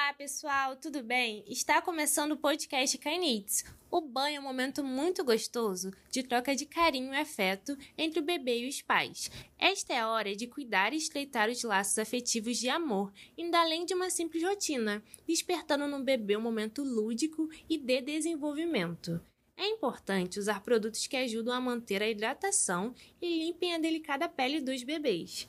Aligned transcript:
Olá, 0.00 0.14
pessoal, 0.14 0.76
tudo 0.76 1.02
bem? 1.02 1.42
Está 1.48 1.82
começando 1.82 2.30
o 2.30 2.36
podcast 2.36 2.96
Kainitz. 2.98 3.64
O 3.90 4.00
banho 4.00 4.36
é 4.36 4.40
um 4.40 4.44
momento 4.44 4.84
muito 4.84 5.24
gostoso 5.24 5.90
de 6.08 6.22
troca 6.22 6.54
de 6.54 6.66
carinho 6.66 7.12
e 7.12 7.16
afeto 7.16 7.76
entre 7.96 8.20
o 8.20 8.22
bebê 8.22 8.60
e 8.60 8.68
os 8.68 8.80
pais. 8.80 9.28
Esta 9.58 9.94
é 9.94 9.98
a 9.98 10.08
hora 10.08 10.36
de 10.36 10.46
cuidar 10.46 10.92
e 10.92 10.96
estreitar 10.96 11.50
os 11.50 11.64
laços 11.64 11.98
afetivos 11.98 12.58
de 12.58 12.68
amor, 12.68 13.12
indo 13.36 13.56
além 13.56 13.84
de 13.84 13.92
uma 13.92 14.08
simples 14.08 14.44
rotina, 14.44 15.02
despertando 15.26 15.88
no 15.88 16.02
bebê 16.04 16.36
um 16.36 16.42
momento 16.42 16.84
lúdico 16.84 17.48
e 17.68 17.76
de 17.76 18.00
desenvolvimento. 18.00 19.20
É 19.56 19.66
importante 19.66 20.38
usar 20.38 20.62
produtos 20.62 21.08
que 21.08 21.16
ajudam 21.16 21.52
a 21.52 21.60
manter 21.60 22.04
a 22.04 22.08
hidratação 22.08 22.94
e 23.20 23.40
limpem 23.40 23.74
a 23.74 23.78
delicada 23.78 24.28
pele 24.28 24.60
dos 24.60 24.84
bebês. 24.84 25.48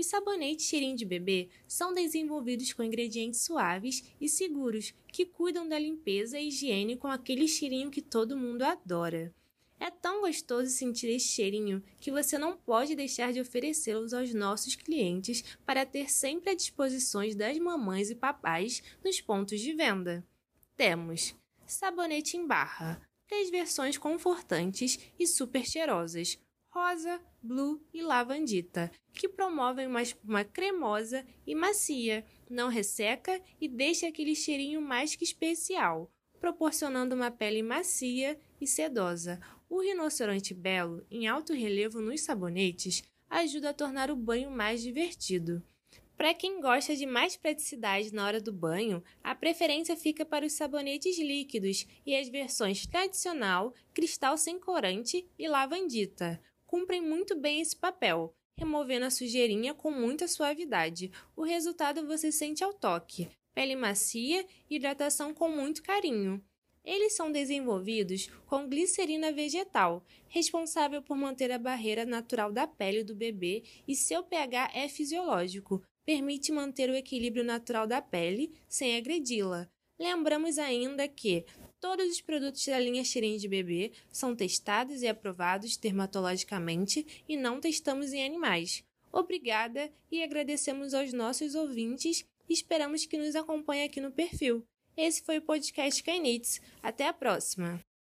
Os 0.00 0.06
sabonetes 0.06 0.64
cheirinho 0.64 0.96
de 0.96 1.04
bebê 1.04 1.50
são 1.68 1.92
desenvolvidos 1.92 2.72
com 2.72 2.82
ingredientes 2.82 3.42
suaves 3.42 4.02
e 4.18 4.30
seguros 4.30 4.94
que 5.12 5.26
cuidam 5.26 5.68
da 5.68 5.78
limpeza 5.78 6.40
e 6.40 6.48
higiene 6.48 6.96
com 6.96 7.06
aquele 7.06 7.46
cheirinho 7.46 7.90
que 7.90 8.00
todo 8.00 8.34
mundo 8.34 8.62
adora. 8.62 9.30
É 9.78 9.90
tão 9.90 10.22
gostoso 10.22 10.70
sentir 10.70 11.08
esse 11.08 11.28
cheirinho 11.28 11.82
que 12.00 12.10
você 12.10 12.38
não 12.38 12.56
pode 12.56 12.96
deixar 12.96 13.30
de 13.30 13.42
oferecê-los 13.42 14.14
aos 14.14 14.32
nossos 14.32 14.74
clientes 14.74 15.44
para 15.66 15.84
ter 15.84 16.10
sempre 16.10 16.48
à 16.48 16.54
disposição 16.54 17.20
das 17.36 17.58
mamães 17.58 18.08
e 18.08 18.14
papais 18.14 18.82
nos 19.04 19.20
pontos 19.20 19.60
de 19.60 19.74
venda. 19.74 20.26
Temos 20.78 21.36
sabonete 21.66 22.38
em 22.38 22.46
barra, 22.46 23.06
três 23.28 23.50
versões 23.50 23.98
confortantes 23.98 24.98
e 25.18 25.26
super 25.26 25.66
cheirosas 25.66 26.38
rosa, 26.70 27.20
blue 27.42 27.84
e 27.92 28.00
lavandita, 28.00 28.90
que 29.12 29.28
promovem 29.28 29.88
uma 29.88 30.02
espuma 30.02 30.44
cremosa 30.44 31.26
e 31.46 31.54
macia, 31.54 32.24
não 32.48 32.68
resseca 32.68 33.40
e 33.60 33.68
deixa 33.68 34.06
aquele 34.06 34.36
cheirinho 34.36 34.80
mais 34.80 35.16
que 35.16 35.24
especial, 35.24 36.10
proporcionando 36.38 37.14
uma 37.14 37.30
pele 37.30 37.62
macia 37.62 38.38
e 38.60 38.66
sedosa. 38.66 39.40
O 39.68 39.80
rinoceronte 39.80 40.54
belo, 40.54 41.04
em 41.10 41.26
alto 41.26 41.52
relevo 41.52 42.00
nos 42.00 42.22
sabonetes, 42.22 43.02
ajuda 43.28 43.70
a 43.70 43.74
tornar 43.74 44.10
o 44.10 44.16
banho 44.16 44.50
mais 44.50 44.80
divertido. 44.80 45.62
Para 46.16 46.34
quem 46.34 46.60
gosta 46.60 46.94
de 46.94 47.06
mais 47.06 47.36
praticidade 47.36 48.12
na 48.12 48.26
hora 48.26 48.40
do 48.40 48.52
banho, 48.52 49.02
a 49.24 49.34
preferência 49.34 49.96
fica 49.96 50.24
para 50.24 50.44
os 50.44 50.52
sabonetes 50.52 51.18
líquidos 51.18 51.86
e 52.04 52.14
as 52.14 52.28
versões 52.28 52.86
tradicional, 52.86 53.72
cristal 53.94 54.36
sem 54.36 54.60
corante 54.60 55.26
e 55.38 55.48
lavandita 55.48 56.40
cumprem 56.70 57.00
muito 57.00 57.34
bem 57.34 57.60
esse 57.60 57.74
papel, 57.74 58.32
removendo 58.56 59.04
a 59.04 59.10
sujeirinha 59.10 59.74
com 59.74 59.90
muita 59.90 60.28
suavidade. 60.28 61.10
O 61.34 61.42
resultado 61.42 62.06
você 62.06 62.30
sente 62.30 62.62
ao 62.62 62.72
toque: 62.72 63.28
pele 63.52 63.74
macia 63.74 64.46
e 64.70 64.76
hidratação 64.76 65.34
com 65.34 65.48
muito 65.48 65.82
carinho. 65.82 66.40
Eles 66.84 67.14
são 67.14 67.32
desenvolvidos 67.32 68.28
com 68.46 68.68
glicerina 68.68 69.32
vegetal, 69.32 70.04
responsável 70.28 71.02
por 71.02 71.16
manter 71.16 71.50
a 71.50 71.58
barreira 71.58 72.06
natural 72.06 72.52
da 72.52 72.68
pele 72.68 73.02
do 73.02 73.16
bebê 73.16 73.64
e 73.86 73.96
seu 73.96 74.22
pH 74.22 74.70
é 74.72 74.88
fisiológico, 74.88 75.82
permite 76.06 76.52
manter 76.52 76.88
o 76.88 76.94
equilíbrio 76.94 77.42
natural 77.42 77.84
da 77.84 78.00
pele 78.00 78.54
sem 78.68 78.96
agredi-la. 78.96 79.68
Lembramos 79.98 80.56
ainda 80.56 81.08
que 81.08 81.44
todos 81.80 82.06
os 82.10 82.20
produtos 82.20 82.64
da 82.66 82.78
linha 82.78 83.02
Xirin 83.02 83.36
de 83.36 83.48
bebê 83.48 83.92
são 84.12 84.36
testados 84.36 85.02
e 85.02 85.08
aprovados 85.08 85.76
dermatologicamente 85.76 87.24
e 87.28 87.36
não 87.36 87.60
testamos 87.60 88.12
em 88.12 88.24
animais. 88.24 88.84
Obrigada 89.12 89.90
e 90.10 90.22
agradecemos 90.22 90.94
aos 90.94 91.12
nossos 91.12 91.54
ouvintes 91.54 92.24
e 92.48 92.52
esperamos 92.52 93.06
que 93.06 93.18
nos 93.18 93.34
acompanhe 93.34 93.84
aqui 93.84 94.00
no 94.00 94.12
perfil. 94.12 94.64
Esse 94.96 95.22
foi 95.22 95.38
o 95.38 95.42
podcast 95.42 96.02
Kainitz. 96.02 96.60
Até 96.82 97.08
a 97.08 97.12
próxima! 97.12 97.80